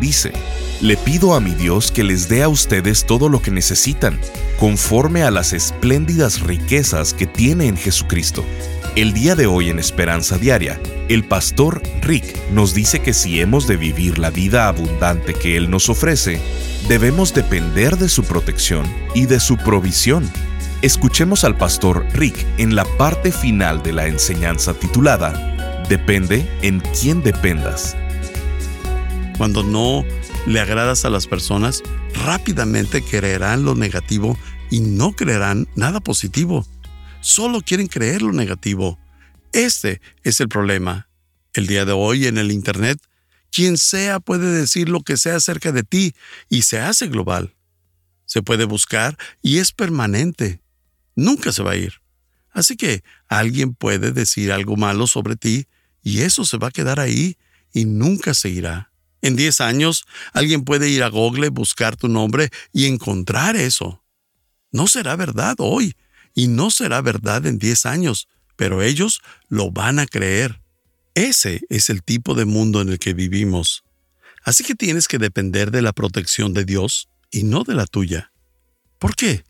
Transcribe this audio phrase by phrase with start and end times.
[0.00, 0.32] dice,
[0.80, 4.18] Le pido a mi Dios que les dé a ustedes todo lo que necesitan,
[4.58, 8.44] conforme a las espléndidas riquezas que tiene en Jesucristo.
[8.96, 13.66] El día de hoy en Esperanza Diaria, el pastor Rick nos dice que si hemos
[13.66, 16.40] de vivir la vida abundante que Él nos ofrece,
[16.88, 20.28] debemos depender de su protección y de su provisión.
[20.82, 27.22] Escuchemos al pastor Rick en la parte final de la enseñanza titulada Depende en quién
[27.22, 27.96] dependas
[29.38, 30.04] cuando no
[30.46, 31.84] le agradas a las personas,
[32.24, 34.36] rápidamente creerán lo negativo
[34.68, 36.66] y no creerán nada positivo.
[37.20, 38.98] Solo quieren creer lo negativo.
[39.52, 41.08] Este es el problema.
[41.52, 42.98] El día de hoy en el Internet,
[43.52, 46.14] quien sea puede decir lo que sea acerca de ti
[46.48, 47.54] y se hace global.
[48.26, 50.60] Se puede buscar y es permanente.
[51.14, 51.94] Nunca se va a ir.
[52.50, 55.68] Así que alguien puede decir algo malo sobre ti
[56.02, 57.36] y eso se va a quedar ahí
[57.72, 58.87] y nunca se irá.
[59.22, 64.02] En 10 años, alguien puede ir a Google, buscar tu nombre y encontrar eso.
[64.70, 65.96] No será verdad hoy
[66.34, 70.60] y no será verdad en 10 años, pero ellos lo van a creer.
[71.14, 73.82] Ese es el tipo de mundo en el que vivimos.
[74.44, 78.32] Así que tienes que depender de la protección de Dios y no de la tuya.
[78.98, 79.44] ¿Por qué?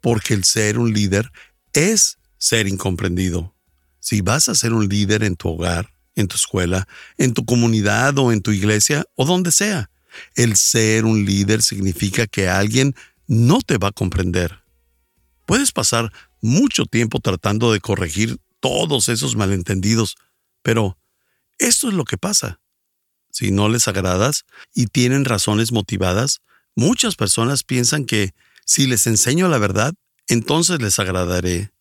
[0.00, 1.30] Porque el ser un líder
[1.72, 3.54] es ser incomprendido.
[3.98, 5.90] Si vas a ser un líder en tu hogar,
[6.20, 6.86] en tu escuela,
[7.18, 9.90] en tu comunidad o en tu iglesia o donde sea.
[10.34, 12.94] El ser un líder significa que alguien
[13.26, 14.60] no te va a comprender.
[15.46, 20.16] Puedes pasar mucho tiempo tratando de corregir todos esos malentendidos,
[20.62, 20.98] pero
[21.58, 22.60] esto es lo que pasa.
[23.30, 24.44] Si no les agradas
[24.74, 26.40] y tienen razones motivadas,
[26.74, 29.94] muchas personas piensan que si les enseño la verdad,
[30.28, 31.72] entonces les agradaré.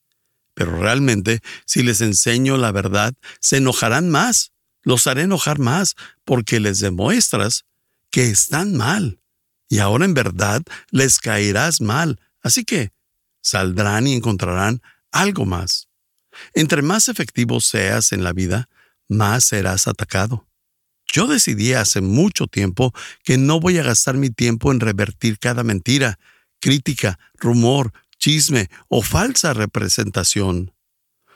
[0.59, 4.51] Pero realmente, si les enseño la verdad, se enojarán más,
[4.83, 7.63] los haré enojar más, porque les demuestras
[8.11, 9.21] que están mal.
[9.69, 10.61] Y ahora en verdad
[10.91, 12.19] les caerás mal.
[12.41, 12.91] Así que
[13.41, 14.81] saldrán y encontrarán
[15.13, 15.87] algo más.
[16.53, 18.67] Entre más efectivo seas en la vida,
[19.07, 20.45] más serás atacado.
[21.07, 22.93] Yo decidí hace mucho tiempo
[23.23, 26.19] que no voy a gastar mi tiempo en revertir cada mentira,
[26.59, 30.73] crítica, rumor, chisme o falsa representación.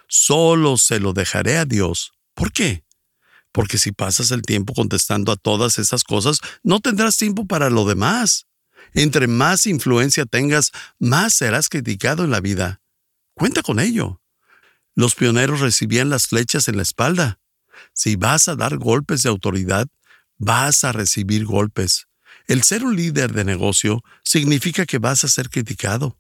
[0.08, 2.14] Solo se lo dejaré a Dios.
[2.36, 2.84] ¿Por qué?
[3.52, 7.86] Porque si pasas el tiempo contestando a todas esas cosas, no tendrás tiempo para lo
[7.86, 8.46] demás.
[8.94, 12.82] Entre más influencia tengas, más serás criticado en la vida.
[13.34, 14.22] Cuenta con ello.
[14.96, 17.40] Los pioneros recibían las flechas en la espalda.
[17.94, 19.88] Si vas a dar golpes de autoridad,
[20.38, 22.08] vas a recibir golpes.
[22.48, 26.18] El ser un líder de negocio significa que vas a ser criticado.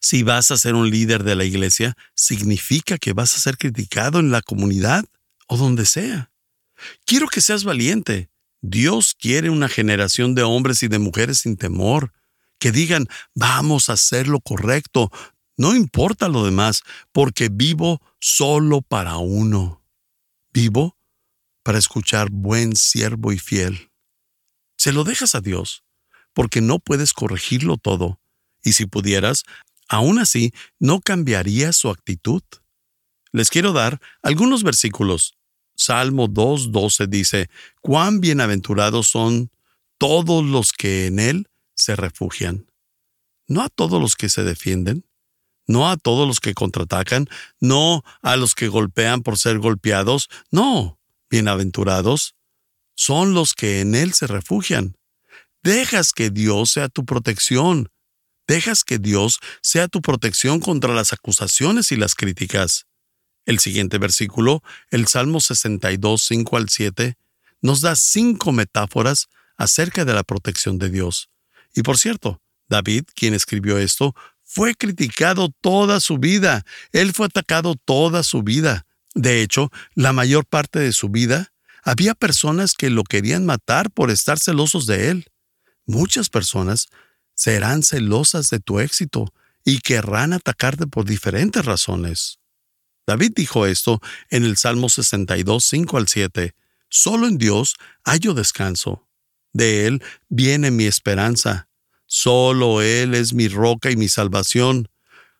[0.00, 4.18] Si vas a ser un líder de la iglesia, significa que vas a ser criticado
[4.18, 5.04] en la comunidad
[5.46, 6.30] o donde sea.
[7.04, 8.30] Quiero que seas valiente.
[8.62, 12.12] Dios quiere una generación de hombres y de mujeres sin temor,
[12.58, 15.10] que digan, vamos a hacer lo correcto,
[15.56, 16.82] no importa lo demás,
[17.12, 19.82] porque vivo solo para uno.
[20.52, 20.96] Vivo
[21.62, 23.90] para escuchar buen siervo y fiel.
[24.76, 25.84] Se lo dejas a Dios,
[26.32, 28.20] porque no puedes corregirlo todo,
[28.62, 29.44] y si pudieras,
[29.90, 32.42] aún así no cambiaría su actitud.
[33.32, 35.36] Les quiero dar algunos versículos.
[35.76, 39.50] Salmo 2.12 dice, cuán bienaventurados son
[39.98, 42.70] todos los que en Él se refugian.
[43.48, 45.04] No a todos los que se defienden,
[45.66, 51.00] no a todos los que contraatacan, no a los que golpean por ser golpeados, no,
[51.28, 52.36] bienaventurados
[52.94, 54.96] son los que en Él se refugian.
[55.62, 57.90] Dejas que Dios sea tu protección,
[58.50, 62.86] dejas que Dios sea tu protección contra las acusaciones y las críticas.
[63.46, 67.16] El siguiente versículo, el Salmo 62, 5 al 7,
[67.62, 71.30] nos da cinco metáforas acerca de la protección de Dios.
[71.76, 76.64] Y por cierto, David, quien escribió esto, fue criticado toda su vida.
[76.90, 78.84] Él fue atacado toda su vida.
[79.14, 81.52] De hecho, la mayor parte de su vida,
[81.84, 85.26] había personas que lo querían matar por estar celosos de él.
[85.86, 86.88] Muchas personas
[87.40, 89.32] serán celosas de tu éxito
[89.64, 92.38] y querrán atacarte por diferentes razones.
[93.06, 93.98] David dijo esto
[94.28, 96.54] en el Salmo 62, 5 al 7.
[96.90, 99.08] Solo en Dios hallo descanso.
[99.54, 101.70] De Él viene mi esperanza.
[102.04, 104.90] Solo Él es mi roca y mi salvación.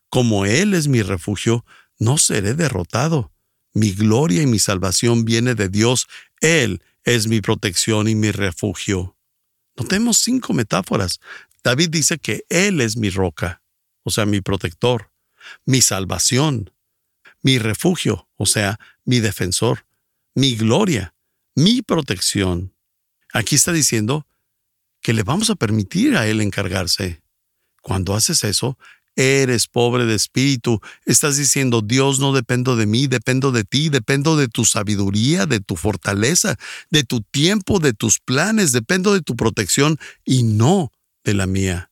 [0.09, 1.65] Como Él es mi refugio,
[1.99, 3.31] no seré derrotado.
[3.75, 6.07] Mi gloria y mi salvación viene de Dios.
[6.39, 9.15] Él es mi protección y mi refugio.
[9.77, 11.19] Notemos cinco metáforas.
[11.63, 13.61] David dice que Él es mi roca,
[14.03, 15.11] o sea, mi protector,
[15.65, 16.71] mi salvación,
[17.41, 19.85] mi refugio, o sea, mi defensor,
[20.33, 21.13] mi gloria,
[21.55, 22.73] mi protección.
[23.33, 24.27] Aquí está diciendo
[25.01, 27.21] que le vamos a permitir a Él encargarse.
[27.81, 28.77] Cuando haces eso,
[29.17, 30.79] Eres pobre de espíritu.
[31.05, 35.59] Estás diciendo, Dios, no dependo de mí, dependo de ti, dependo de tu sabiduría, de
[35.59, 36.55] tu fortaleza,
[36.91, 40.91] de tu tiempo, de tus planes, dependo de tu protección y no
[41.23, 41.91] de la mía.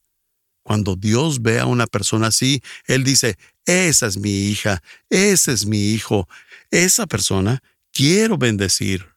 [0.64, 5.66] Cuando Dios ve a una persona así, Él dice, esa es mi hija, ese es
[5.66, 6.28] mi hijo,
[6.72, 9.08] esa persona quiero bendecir.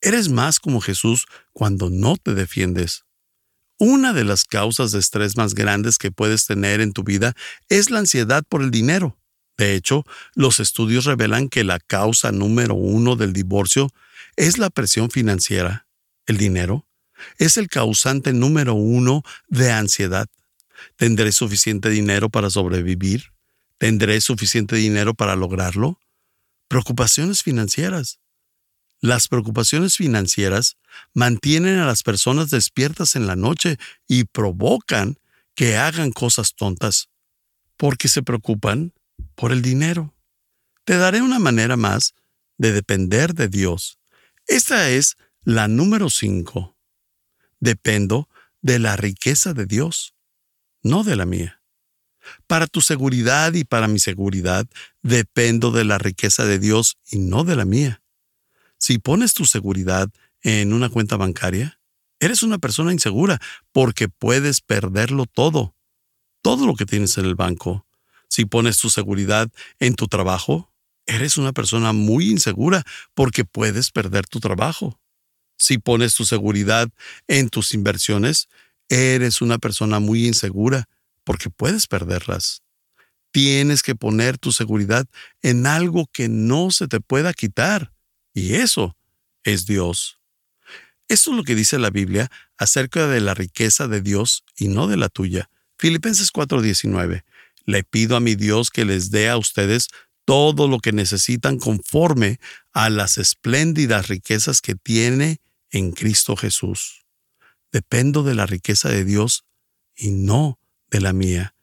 [0.00, 3.04] Eres más como Jesús cuando no te defiendes.
[3.78, 7.34] Una de las causas de estrés más grandes que puedes tener en tu vida
[7.68, 9.18] es la ansiedad por el dinero.
[9.56, 10.04] De hecho,
[10.34, 13.90] los estudios revelan que la causa número uno del divorcio
[14.36, 15.86] es la presión financiera.
[16.26, 16.86] El dinero
[17.38, 20.28] es el causante número uno de ansiedad.
[20.96, 23.32] ¿Tendré suficiente dinero para sobrevivir?
[23.78, 25.98] ¿Tendré suficiente dinero para lograrlo?
[26.68, 28.20] Preocupaciones financieras.
[29.00, 30.76] Las preocupaciones financieras
[31.12, 33.78] mantienen a las personas despiertas en la noche
[34.08, 35.18] y provocan
[35.54, 37.10] que hagan cosas tontas,
[37.76, 38.92] porque se preocupan
[39.34, 40.14] por el dinero.
[40.84, 42.14] Te daré una manera más
[42.56, 43.98] de depender de Dios.
[44.46, 46.73] Esta es la número 5.
[47.64, 48.28] Dependo
[48.60, 50.14] de la riqueza de Dios,
[50.82, 51.62] no de la mía.
[52.46, 54.66] Para tu seguridad y para mi seguridad,
[55.00, 58.02] dependo de la riqueza de Dios y no de la mía.
[58.76, 60.10] Si pones tu seguridad
[60.42, 61.80] en una cuenta bancaria,
[62.20, 63.40] eres una persona insegura
[63.72, 65.74] porque puedes perderlo todo,
[66.42, 67.86] todo lo que tienes en el banco.
[68.28, 70.70] Si pones tu seguridad en tu trabajo,
[71.06, 72.84] eres una persona muy insegura
[73.14, 75.00] porque puedes perder tu trabajo.
[75.64, 76.90] Si pones tu seguridad
[77.26, 78.50] en tus inversiones,
[78.90, 80.90] eres una persona muy insegura
[81.24, 82.62] porque puedes perderlas.
[83.30, 85.06] Tienes que poner tu seguridad
[85.40, 87.92] en algo que no se te pueda quitar.
[88.34, 88.94] Y eso
[89.42, 90.18] es Dios.
[91.08, 94.86] Esto es lo que dice la Biblia acerca de la riqueza de Dios y no
[94.86, 95.48] de la tuya.
[95.78, 97.24] Filipenses 4:19.
[97.64, 99.88] Le pido a mi Dios que les dé a ustedes
[100.26, 102.38] todo lo que necesitan conforme
[102.74, 105.40] a las espléndidas riquezas que tiene
[105.74, 107.04] en Cristo Jesús.
[107.72, 109.44] Dependo de la riqueza de Dios
[109.96, 111.54] y no de la mía.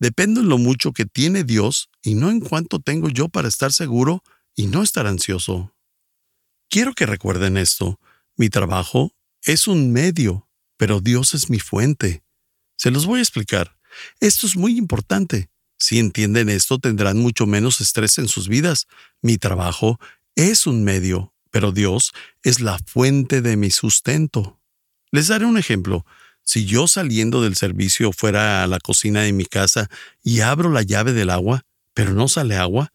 [0.00, 3.72] Dependo en lo mucho que tiene Dios y no en cuánto tengo yo para estar
[3.72, 4.24] seguro
[4.56, 5.72] y no estar ansioso.
[6.68, 8.00] Quiero que recuerden esto.
[8.36, 9.14] Mi trabajo
[9.44, 12.24] es un medio, pero Dios es mi fuente.
[12.76, 13.76] Se los voy a explicar.
[14.18, 15.48] Esto es muy importante.
[15.78, 18.88] Si entienden esto, tendrán mucho menos estrés en sus vidas.
[19.22, 20.00] Mi trabajo
[20.34, 22.12] es un medio, pero Dios
[22.42, 24.60] es la fuente de mi sustento.
[25.10, 26.06] Les daré un ejemplo.
[26.42, 29.88] Si yo saliendo del servicio fuera a la cocina de mi casa
[30.22, 31.64] y abro la llave del agua,
[31.94, 32.92] pero no sale agua,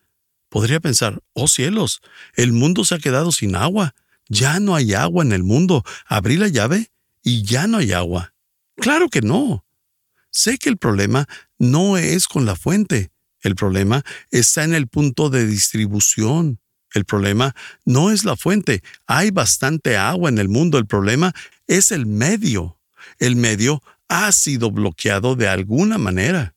[0.50, 2.02] podría pensar, oh cielos,
[2.34, 3.94] el mundo se ha quedado sin agua,
[4.28, 6.92] ya no hay agua en el mundo, abrí la llave
[7.24, 8.34] y ya no hay agua.
[8.77, 9.65] Claro que no.
[10.32, 11.27] Sé que el problema
[11.58, 16.60] no es con la fuente, el problema está en el punto de distribución.
[16.96, 21.34] El problema no es la fuente, hay bastante agua en el mundo, el problema
[21.68, 22.80] es el medio.
[23.20, 26.56] El medio ha sido bloqueado de alguna manera.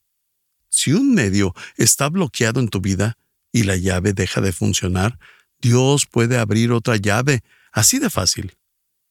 [0.69, 3.19] Si un medio está bloqueado en tu vida,
[3.53, 5.19] y la llave deja de funcionar,
[5.61, 7.43] Dios puede abrir otra llave,
[7.73, 8.57] así de fácil.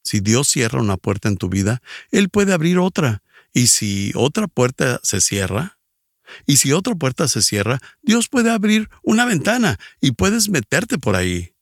[0.03, 1.81] Si Dios cierra una puerta en tu vida,
[2.11, 3.21] Él puede abrir otra.
[3.51, 5.76] Y si otra puerta se cierra,
[6.45, 11.15] y si otra puerta se cierra, Dios puede abrir una ventana y puedes meterte por
[11.15, 11.53] ahí.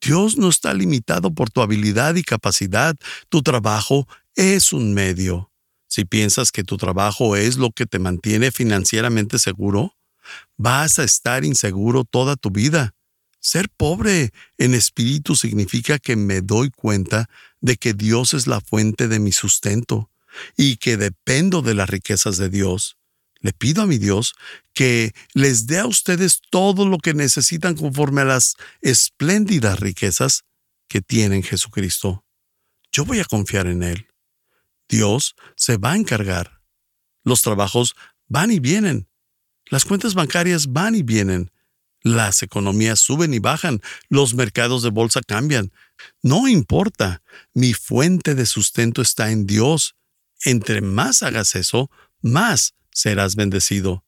[0.00, 2.96] Dios no está limitado por tu habilidad y capacidad.
[3.28, 5.50] Tu trabajo es un medio.
[5.88, 9.96] Si piensas que tu trabajo es lo que te mantiene financieramente seguro,
[10.56, 12.94] vas a estar inseguro toda tu vida.
[13.40, 17.28] Ser pobre en espíritu significa que me doy cuenta
[17.60, 20.10] de que Dios es la fuente de mi sustento
[20.56, 22.97] y que dependo de las riquezas de Dios.
[23.40, 24.34] Le pido a mi Dios
[24.74, 30.44] que les dé a ustedes todo lo que necesitan conforme a las espléndidas riquezas
[30.88, 32.24] que tiene Jesucristo.
[32.90, 34.08] Yo voy a confiar en Él.
[34.88, 36.62] Dios se va a encargar.
[37.22, 37.94] Los trabajos
[38.26, 39.08] van y vienen,
[39.70, 41.50] las cuentas bancarias van y vienen.
[42.02, 45.72] Las economías suben y bajan, los mercados de bolsa cambian.
[46.22, 47.22] No importa,
[47.54, 49.96] mi fuente de sustento está en Dios.
[50.44, 51.90] Entre más hagas eso,
[52.22, 54.04] más serás bendecido.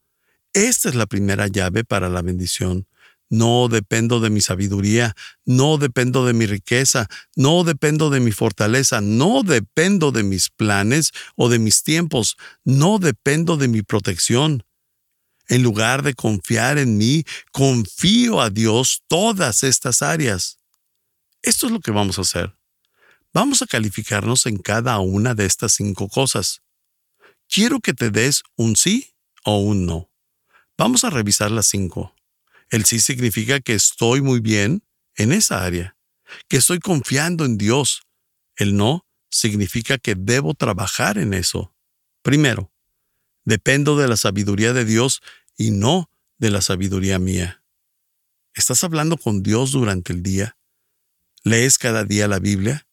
[0.51, 2.87] Esta es la primera llave para la bendición.
[3.29, 7.07] No dependo de mi sabiduría, no dependo de mi riqueza,
[7.37, 12.99] no dependo de mi fortaleza, no dependo de mis planes o de mis tiempos, no
[12.99, 14.65] dependo de mi protección.
[15.47, 20.57] En lugar de confiar en mí, confío a Dios todas estas áreas.
[21.41, 22.57] Esto es lo que vamos a hacer.
[23.33, 26.61] Vamos a calificarnos en cada una de estas cinco cosas.
[27.53, 30.09] Quiero que te des un sí o un no.
[30.77, 32.15] Vamos a revisar las cinco.
[32.69, 35.97] El sí significa que estoy muy bien en esa área,
[36.47, 38.03] que estoy confiando en Dios.
[38.55, 41.75] El no significa que debo trabajar en eso.
[42.21, 42.71] Primero,
[43.43, 45.21] dependo de la sabiduría de Dios
[45.57, 47.65] y no de la sabiduría mía.
[48.53, 50.57] ¿Estás hablando con Dios durante el día?
[51.43, 52.87] ¿Lees cada día la Biblia?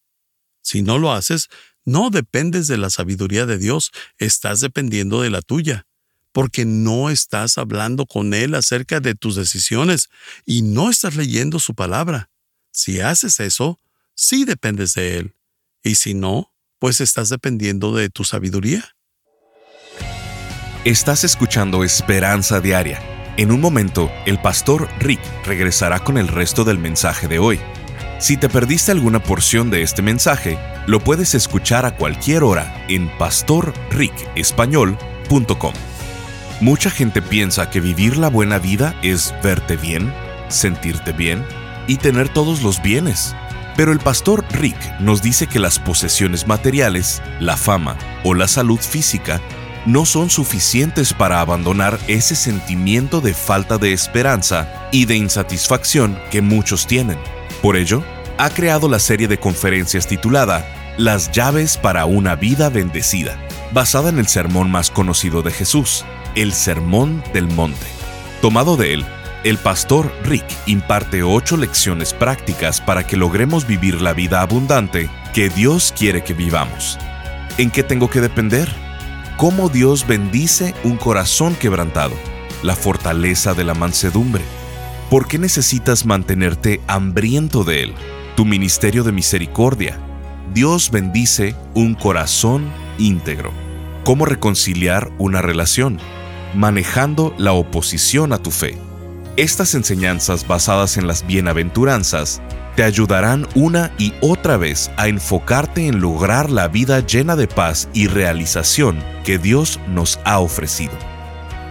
[0.63, 1.49] Si no lo haces,
[1.89, 5.87] no dependes de la sabiduría de Dios, estás dependiendo de la tuya
[6.33, 10.09] porque no estás hablando con Él acerca de tus decisiones
[10.47, 12.31] y no estás leyendo su palabra.
[12.71, 13.81] Si haces eso,
[14.15, 15.35] sí dependes de Él.
[15.83, 18.95] Y si no, pues estás dependiendo de tu sabiduría.
[20.85, 23.03] Estás escuchando Esperanza Diaria.
[23.37, 27.59] En un momento, el pastor Rick regresará con el resto del mensaje de hoy.
[28.19, 30.59] Si te perdiste alguna porción de este mensaje,
[30.89, 35.75] lo puedes escuchar a cualquier hora en pastorricespañol.com.
[36.61, 40.13] Mucha gente piensa que vivir la buena vida es verte bien,
[40.49, 41.45] sentirte bien
[41.87, 43.37] y tener todos los bienes.
[43.77, 48.81] Pero el pastor Rick nos dice que las posesiones materiales, la fama o la salud
[48.81, 49.41] física
[49.87, 56.43] no son suficientes para abandonar ese sentimiento de falta de esperanza y de insatisfacción que
[56.43, 57.38] muchos tienen.
[57.63, 58.03] Por ello,
[58.39, 63.37] ha creado la serie de conferencias titulada Las llaves para una vida bendecida,
[63.73, 66.05] basada en el sermón más conocido de Jesús,
[66.37, 67.87] el Sermón del Monte.
[68.41, 69.05] Tomado de él,
[69.45, 75.49] el pastor Rick imparte ocho lecciones prácticas para que logremos vivir la vida abundante que
[75.49, 76.99] Dios quiere que vivamos.
[77.57, 78.69] ¿En qué tengo que depender?
[79.37, 82.15] ¿Cómo Dios bendice un corazón quebrantado?
[82.63, 84.45] La fortaleza de la mansedumbre.
[85.11, 87.95] ¿Por qué necesitas mantenerte hambriento de Él?
[88.37, 89.99] Tu ministerio de misericordia.
[90.53, 92.67] Dios bendice un corazón
[92.99, 93.53] íntegro.
[94.05, 95.99] ¿Cómo reconciliar una relación?
[96.55, 98.77] manejando la oposición a tu fe.
[99.37, 102.43] Estas enseñanzas basadas en las bienaventuranzas
[102.75, 107.89] te ayudarán una y otra vez a enfocarte en lograr la vida llena de paz
[107.93, 110.93] y realización que Dios nos ha ofrecido.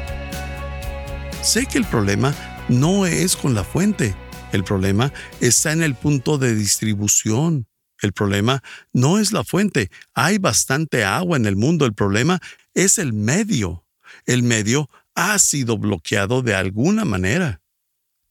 [1.40, 2.34] Sé que el problema
[2.68, 4.16] no es con la fuente,
[4.50, 7.68] el problema está en el punto de distribución.
[8.02, 8.60] El problema
[8.92, 12.40] no es la fuente, hay bastante agua en el mundo, el problema
[12.74, 13.84] es el medio.
[14.26, 17.60] El medio ha sido bloqueado de alguna manera.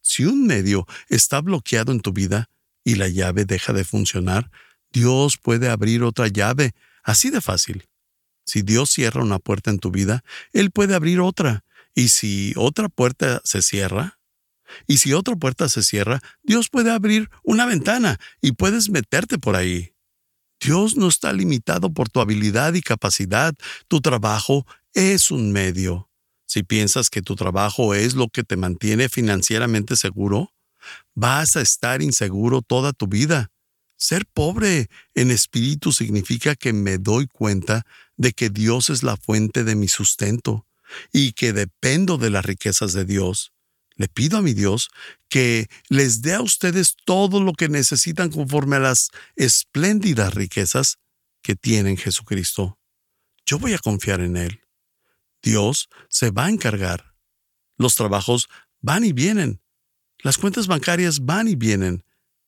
[0.02, 2.50] Si un medio está bloqueado en tu vida
[2.84, 4.50] y la llave deja de funcionar,
[4.92, 7.88] Dios puede abrir otra llave, así de fácil.
[8.44, 11.64] Si Dios cierra una puerta en tu vida, Él puede abrir otra.
[11.94, 14.18] Y si otra puerta se cierra,
[14.88, 19.56] y si otra puerta se cierra, Dios puede abrir una ventana y puedes meterte por
[19.56, 19.94] ahí.
[20.60, 23.54] Dios no está limitado por tu habilidad y capacidad.
[23.88, 26.09] Tu trabajo es un medio.
[26.50, 30.52] Si piensas que tu trabajo es lo que te mantiene financieramente seguro,
[31.14, 33.52] vas a estar inseguro toda tu vida.
[33.98, 37.86] Ser pobre en espíritu significa que me doy cuenta
[38.18, 40.66] de que Dios es la fuente de mi sustento
[41.14, 43.54] y que dependo de las riquezas de Dios.
[43.96, 44.90] Le pido a mi Dios
[45.30, 50.98] que les dé a ustedes todo lo que necesitan conforme a las espléndidas riquezas
[51.44, 52.80] que tiene Jesucristo.
[53.46, 54.62] Yo voy a confiar en Él.
[55.42, 57.16] Dios se va a encargar.
[57.78, 58.50] Los trabajos
[58.82, 59.62] van y vienen.
[60.22, 62.04] Las cuentas bancarias van y vienen.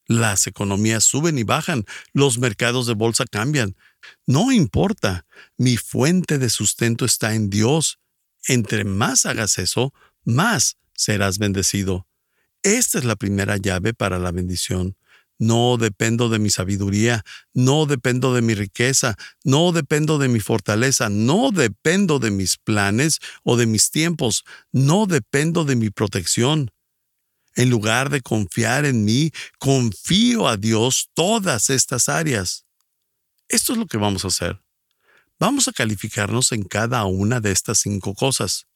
[0.07, 1.86] Las economías suben y bajan.
[2.12, 3.77] Los mercados de bolsa cambian.
[4.27, 5.25] No importa.
[5.57, 8.00] Mi fuente de sustento está en Dios.
[8.48, 9.93] Entre más hagas eso,
[10.24, 12.07] más serás bendecido.
[12.63, 14.98] Esta es la primera llave para la bendición.
[15.41, 21.10] No dependo de mi sabiduría, no dependo de mi riqueza, no dependo de mi fortaleza,
[21.10, 26.69] no dependo de mis planes o de mis tiempos, no dependo de mi protección.
[27.55, 32.67] En lugar de confiar en mí, confío a Dios todas estas áreas.
[33.48, 34.62] Esto es lo que vamos a hacer.
[35.39, 38.67] Vamos a calificarnos en cada una de estas cinco cosas.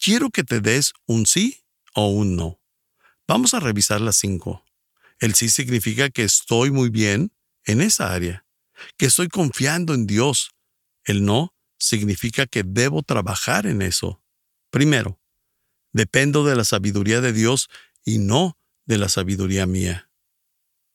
[0.00, 1.62] Quiero que te des un sí
[1.94, 2.60] o un no.
[3.28, 4.65] Vamos a revisar las cinco.
[5.18, 7.32] El sí significa que estoy muy bien
[7.64, 8.44] en esa área,
[8.96, 10.50] que estoy confiando en Dios.
[11.04, 14.22] El no significa que debo trabajar en eso.
[14.70, 15.20] Primero,
[15.92, 17.68] dependo de la sabiduría de Dios
[18.04, 20.10] y no de la sabiduría mía.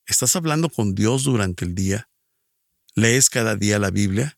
[0.05, 2.09] ¿Estás hablando con Dios durante el día?
[2.95, 4.37] ¿Lees cada día la Biblia?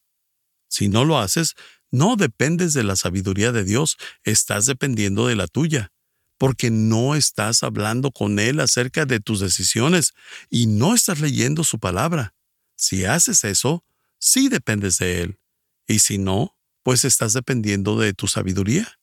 [0.69, 1.55] Si no lo haces,
[1.91, 5.91] no dependes de la sabiduría de Dios, estás dependiendo de la tuya
[6.37, 10.13] porque no estás hablando con Él acerca de tus decisiones
[10.49, 12.33] y no estás leyendo su palabra.
[12.75, 13.85] Si haces eso,
[14.19, 15.39] sí dependes de Él.
[15.87, 18.99] Y si no, pues estás dependiendo de tu sabiduría.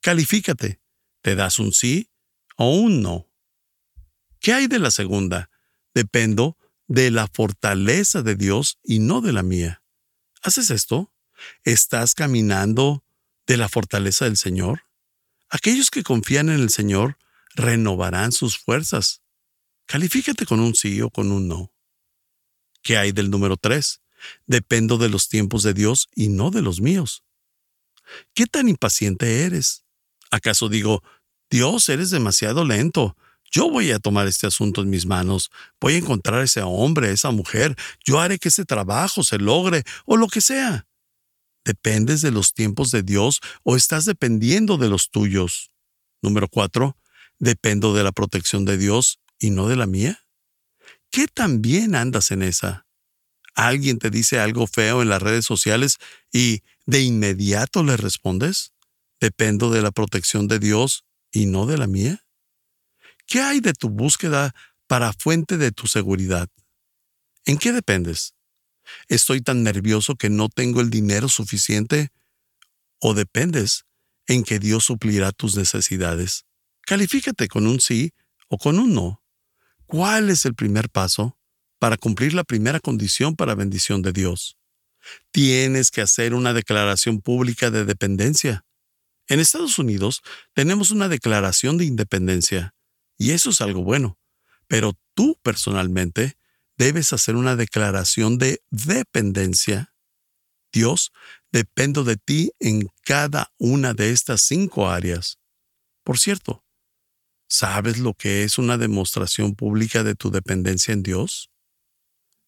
[0.00, 0.80] Califícate.
[1.22, 2.10] ¿Te das un sí
[2.56, 3.28] o un no?
[4.38, 5.50] ¿Qué hay de la segunda?
[5.94, 6.56] Dependo
[6.86, 9.82] de la fortaleza de Dios y no de la mía.
[10.42, 11.12] ¿Haces esto?
[11.64, 13.04] ¿Estás caminando
[13.46, 14.85] de la fortaleza del Señor?
[15.48, 17.18] Aquellos que confían en el Señor
[17.54, 19.22] renovarán sus fuerzas.
[19.86, 21.72] Califícate con un sí o con un no.
[22.82, 24.00] ¿Qué hay del número tres?
[24.46, 27.24] Dependo de los tiempos de Dios y no de los míos.
[28.34, 29.84] ¿Qué tan impaciente eres?
[30.30, 31.02] ¿Acaso digo,
[31.50, 33.16] Dios, eres demasiado lento?
[33.50, 35.50] Yo voy a tomar este asunto en mis manos,
[35.80, 39.38] voy a encontrar a ese hombre, a esa mujer, yo haré que ese trabajo se
[39.38, 40.85] logre, o lo que sea.
[41.66, 45.72] ¿Dependes de los tiempos de Dios o estás dependiendo de los tuyos?
[46.22, 46.96] Número cuatro,
[47.40, 50.22] ¿dependo de la protección de Dios y no de la mía?
[51.10, 52.86] ¿Qué tan bien andas en esa?
[53.56, 55.96] ¿Alguien te dice algo feo en las redes sociales
[56.32, 58.72] y de inmediato le respondes?
[59.18, 62.24] ¿Dependo de la protección de Dios y no de la mía?
[63.26, 64.54] ¿Qué hay de tu búsqueda
[64.86, 66.48] para fuente de tu seguridad?
[67.44, 68.35] ¿En qué dependes?
[69.08, 72.10] ¿Estoy tan nervioso que no tengo el dinero suficiente?
[73.00, 73.84] ¿O dependes
[74.26, 76.44] en que Dios suplirá tus necesidades?
[76.82, 78.12] Califícate con un sí
[78.48, 79.22] o con un no.
[79.86, 81.38] ¿Cuál es el primer paso
[81.78, 84.56] para cumplir la primera condición para bendición de Dios?
[85.30, 88.64] Tienes que hacer una declaración pública de dependencia.
[89.28, 90.22] En Estados Unidos
[90.54, 92.74] tenemos una declaración de independencia,
[93.18, 94.18] y eso es algo bueno,
[94.68, 96.36] pero tú personalmente
[96.76, 99.94] debes hacer una declaración de dependencia.
[100.72, 101.12] Dios,
[101.52, 105.38] dependo de ti en cada una de estas cinco áreas.
[106.04, 106.64] Por cierto,
[107.48, 111.50] ¿sabes lo que es una demostración pública de tu dependencia en Dios?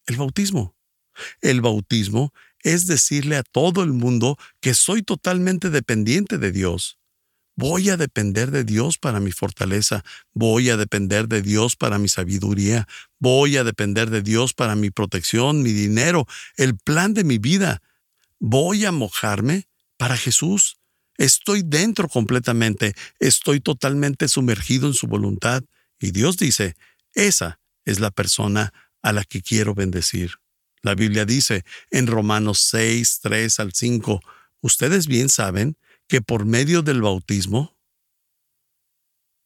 [0.05, 0.75] El bautismo.
[1.41, 6.98] El bautismo es decirle a todo el mundo que soy totalmente dependiente de Dios.
[7.61, 12.07] Voy a depender de Dios para mi fortaleza, voy a depender de Dios para mi
[12.07, 12.87] sabiduría,
[13.19, 17.81] voy a depender de Dios para mi protección, mi dinero, el plan de mi vida.
[18.39, 19.67] Voy a mojarme
[19.97, 20.77] para Jesús.
[21.17, 25.61] Estoy dentro completamente, estoy totalmente sumergido en su voluntad.
[25.99, 26.77] Y Dios dice,
[27.13, 30.35] esa es la persona a la que quiero bendecir.
[30.81, 34.21] La Biblia dice en Romanos 6, 3 al 5,
[34.61, 35.75] ustedes bien saben
[36.09, 37.77] que por medio del bautismo,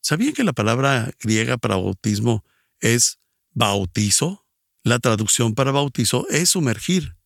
[0.02, 2.46] ¿sabían que la palabra griega para bautismo
[2.80, 3.20] es
[3.52, 4.48] bautizo?
[4.82, 7.18] La traducción para bautizo es sumergir.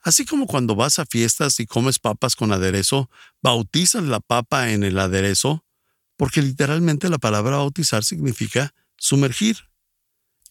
[0.00, 3.10] Así como cuando vas a fiestas y comes papas con aderezo,
[3.42, 5.64] bautizas la papa en el aderezo,
[6.16, 9.68] porque literalmente la palabra bautizar significa sumergir.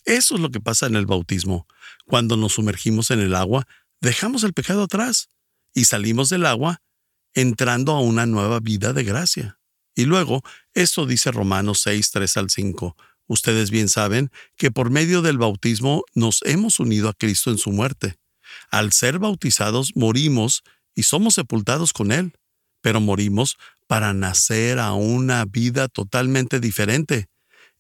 [0.06, 1.68] Eso es lo que pasa en el bautismo.
[2.06, 3.68] Cuando nos sumergimos en el agua,
[4.00, 5.30] dejamos el pecado atrás
[5.74, 6.82] y salimos del agua
[7.34, 9.60] entrando a una nueva vida de gracia.
[9.96, 10.42] Y luego,
[10.74, 12.96] esto dice Romanos 6, 3 al 5.
[13.28, 17.72] Ustedes bien saben que por medio del bautismo nos hemos unido a Cristo en su
[17.72, 18.18] muerte.
[18.70, 20.64] Al ser bautizados morimos
[20.96, 22.34] y somos sepultados con Él,
[22.82, 27.30] pero morimos para nacer a una vida totalmente diferente.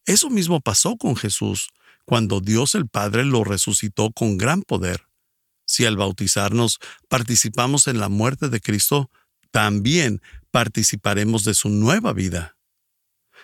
[0.05, 1.69] Eso mismo pasó con Jesús,
[2.05, 5.07] cuando Dios el Padre lo resucitó con gran poder.
[5.65, 9.09] Si al bautizarnos participamos en la muerte de Cristo,
[9.51, 12.57] también participaremos de su nueva vida.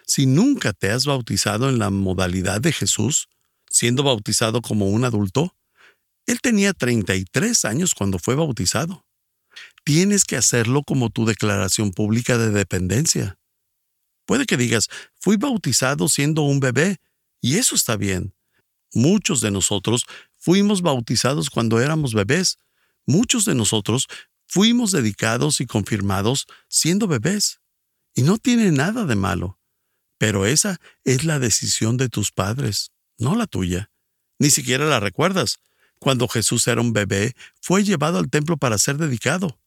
[0.06, 3.28] Si nunca te has bautizado en la modalidad de Jesús,
[3.70, 5.56] siendo bautizado como un adulto,
[6.26, 9.06] él tenía 33 años cuando fue bautizado.
[9.84, 13.38] Tienes que hacerlo como tu declaración pública de dependencia.
[14.26, 14.88] Puede que digas,
[15.20, 16.98] fui bautizado siendo un bebé,
[17.42, 18.34] y eso está bien.
[18.94, 20.06] Muchos de nosotros
[20.38, 22.58] fuimos bautizados cuando éramos bebés.
[23.06, 24.08] Muchos de nosotros
[24.48, 27.60] fuimos dedicados y confirmados siendo bebés.
[28.16, 29.60] Y no tiene nada de malo.
[30.18, 33.92] Pero esa es la decisión de tus padres, no la tuya.
[34.40, 35.60] Ni siquiera la recuerdas.
[36.00, 39.60] Cuando Jesús era un bebé, fue llevado al templo para ser dedicado.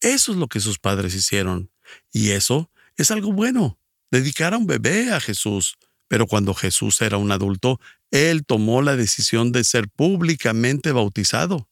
[0.00, 1.70] Eso es lo que sus padres hicieron.
[2.12, 3.78] Y eso es algo bueno,
[4.10, 5.76] dedicar a un bebé a Jesús.
[6.08, 11.68] Pero cuando Jesús era un adulto, Él tomó la decisión de ser públicamente bautizado.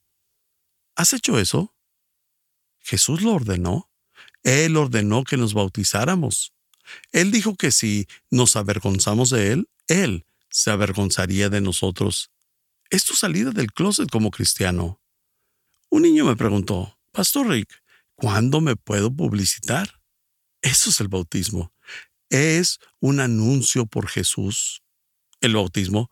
[0.97, 1.74] ¿Has hecho eso?
[2.85, 3.91] Jesús lo ordenó.
[4.43, 6.53] Él ordenó que nos bautizáramos.
[7.13, 12.31] Él dijo que si nos avergonzamos de Él, Él se avergonzaría de nosotros.
[12.91, 15.01] Es tu salida del closet como cristiano.
[15.89, 17.83] Un niño me preguntó, Pastor Rick,
[18.15, 20.01] ¿cuándo me puedo publicitar?
[20.61, 21.73] Eso es el bautismo.
[22.29, 24.83] Es un anuncio por Jesús.
[25.41, 26.11] El bautismo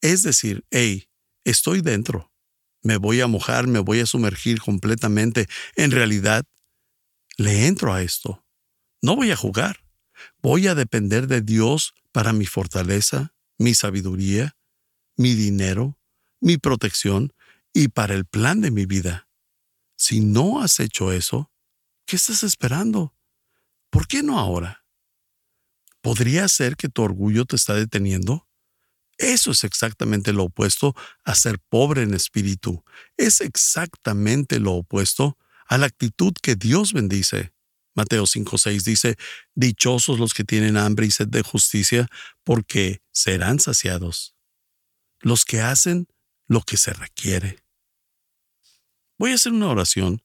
[0.00, 1.08] es decir, hey,
[1.44, 2.32] estoy dentro.
[2.86, 5.48] Me voy a mojar, me voy a sumergir completamente.
[5.74, 6.44] En realidad,
[7.36, 8.46] le entro a esto.
[9.02, 9.80] No voy a jugar.
[10.40, 14.56] Voy a depender de Dios para mi fortaleza, mi sabiduría,
[15.16, 15.98] mi dinero,
[16.38, 17.32] mi protección
[17.72, 19.28] y para el plan de mi vida.
[19.96, 21.50] Si no has hecho eso,
[22.04, 23.16] ¿qué estás esperando?
[23.90, 24.84] ¿Por qué no ahora?
[26.02, 28.45] ¿Podría ser que tu orgullo te está deteniendo?
[29.18, 32.84] Eso es exactamente lo opuesto a ser pobre en espíritu.
[33.16, 37.52] Es exactamente lo opuesto a la actitud que Dios bendice.
[37.94, 39.16] Mateo 5:6 dice,
[39.54, 42.08] Dichosos los que tienen hambre y sed de justicia,
[42.44, 44.34] porque serán saciados.
[45.20, 46.06] Los que hacen
[46.46, 47.64] lo que se requiere.
[49.18, 50.22] Voy a hacer una oración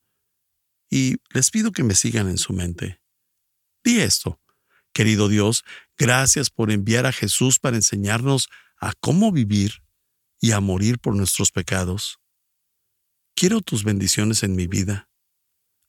[0.89, 3.01] y les pido que me sigan en su mente.
[3.83, 4.39] Di esto,
[4.93, 5.63] querido Dios,
[5.97, 8.49] gracias por enviar a Jesús para enseñarnos
[8.81, 9.83] a cómo vivir
[10.41, 12.19] y a morir por nuestros pecados.
[13.35, 15.09] Quiero tus bendiciones en mi vida.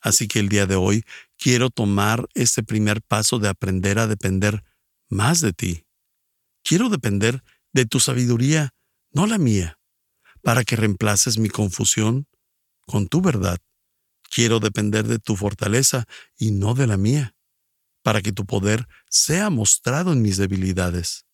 [0.00, 1.04] Así que el día de hoy
[1.36, 4.62] quiero tomar este primer paso de aprender a depender
[5.08, 5.86] más de ti.
[6.62, 8.74] Quiero depender de tu sabiduría,
[9.10, 9.78] no la mía
[10.42, 12.26] para que reemplaces mi confusión
[12.86, 13.58] con tu verdad.
[14.28, 16.04] Quiero depender de tu fortaleza
[16.36, 17.34] y no de la mía,
[18.02, 21.26] para que tu poder sea mostrado en mis debilidades.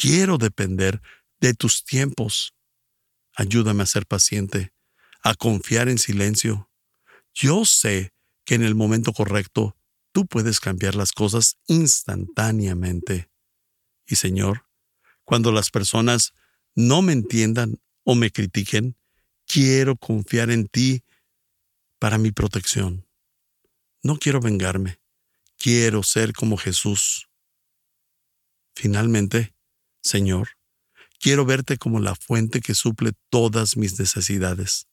[0.00, 1.02] Quiero depender
[1.40, 2.54] de tus tiempos.
[3.34, 4.72] Ayúdame a ser paciente,
[5.22, 6.70] a confiar en silencio.
[7.34, 8.14] Yo sé
[8.46, 9.76] que en el momento correcto
[10.12, 13.30] tú puedes cambiar las cosas instantáneamente.
[14.06, 14.64] Y Señor,
[15.24, 16.32] cuando las personas
[16.74, 18.96] no me entiendan o me critiquen,
[19.46, 21.04] quiero confiar en ti
[21.98, 23.06] para mi protección.
[24.02, 24.98] No quiero vengarme,
[25.58, 27.28] quiero ser como Jesús.
[28.74, 29.52] Finalmente,
[30.02, 30.50] Señor,
[31.18, 34.86] quiero verte como la fuente que suple todas mis necesidades.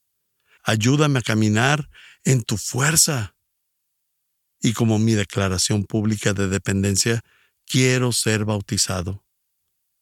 [0.64, 1.90] Ayúdame a caminar
[2.24, 3.36] en tu fuerza.
[4.62, 7.22] Y como mi declaración pública de dependencia,
[7.66, 9.24] quiero ser bautizado.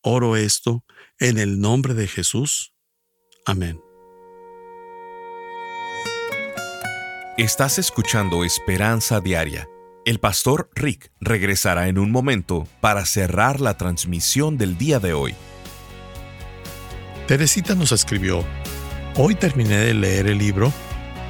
[0.01, 0.83] Oro esto
[1.19, 2.73] en el nombre de Jesús.
[3.45, 3.79] Amén.
[7.37, 9.67] Estás escuchando Esperanza Diaria.
[10.05, 15.35] El pastor Rick regresará en un momento para cerrar la transmisión del día de hoy.
[17.27, 18.45] Teresita nos escribió,
[19.17, 20.71] Hoy terminé de leer el libro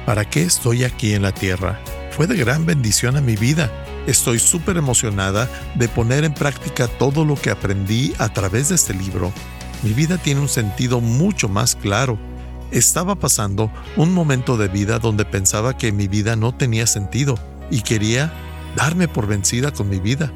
[0.04, 1.80] ¿Para qué estoy aquí en la tierra?
[2.10, 3.72] Fue de gran bendición a mi vida.
[4.06, 8.94] Estoy súper emocionada de poner en práctica todo lo que aprendí a través de este
[8.94, 9.32] libro
[9.82, 12.18] mi vida tiene un sentido mucho más claro.
[12.70, 17.38] Estaba pasando un momento de vida donde pensaba que mi vida no tenía sentido
[17.70, 18.32] y quería
[18.76, 20.32] darme por vencida con mi vida.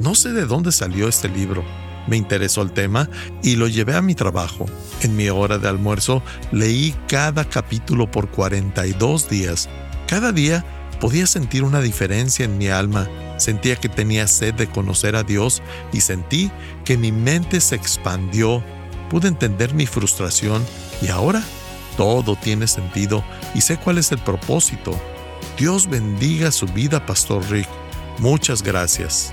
[0.00, 1.62] No sé de dónde salió este libro.
[2.06, 3.08] Me interesó el tema
[3.42, 4.66] y lo llevé a mi trabajo.
[5.02, 9.68] En mi hora de almuerzo leí cada capítulo por 42 días.
[10.06, 10.64] Cada día
[11.00, 13.08] podía sentir una diferencia en mi alma.
[13.36, 16.50] Sentía que tenía sed de conocer a Dios y sentí
[16.84, 18.64] que mi mente se expandió
[19.12, 20.64] pude entender mi frustración
[21.02, 21.42] y ahora
[21.98, 23.22] todo tiene sentido
[23.54, 24.98] y sé cuál es el propósito.
[25.58, 27.68] Dios bendiga su vida, Pastor Rick.
[28.18, 29.32] Muchas gracias.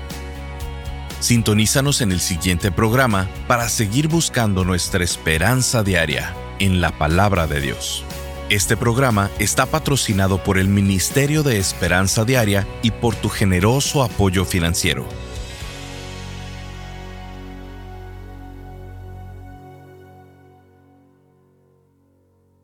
[1.20, 7.60] Sintonízanos en el siguiente programa para seguir buscando nuestra esperanza diaria en la palabra de
[7.60, 8.04] Dios.
[8.48, 14.44] Este programa está patrocinado por el Ministerio de Esperanza Diaria y por tu generoso apoyo
[14.44, 15.06] financiero.